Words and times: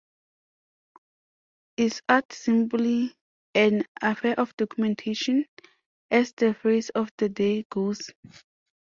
Is 1.77 2.01
art 2.09 2.33
simply 2.33 3.13
an 3.53 3.83
affair 4.01 4.33
of 4.39 4.57
documentation, 4.57 5.45
as 6.09 6.33
the 6.33 6.55
phrase 6.55 6.89
of 6.95 7.11
the 7.19 7.29
day 7.29 7.67
goes? 7.69 8.09